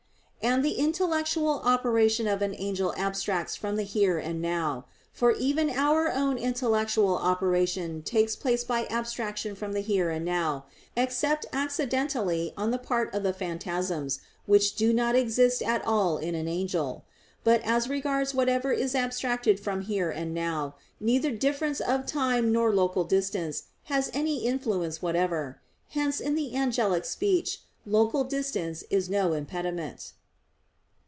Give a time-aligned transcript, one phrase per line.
[0.43, 5.69] And the intellectual operation of an angel abstracts from the "here and now." For even
[5.69, 12.55] our own intellectual operation takes place by abstraction from the "here and now," except accidentally
[12.57, 17.05] on the part of the phantasms, which do not exist at all in an angel.
[17.43, 22.73] But as regards whatever is abstracted from "here and now," neither difference of time nor
[22.73, 25.61] local distance has any influence whatever.
[25.89, 30.13] Hence in the angelic speech local distance is no impediment.